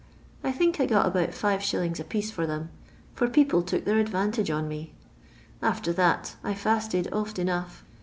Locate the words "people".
3.29-3.61